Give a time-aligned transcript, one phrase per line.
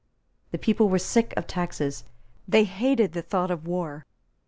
[0.49, 2.05] The people were sick of taxes;
[2.47, 4.07] they hated the thought of war.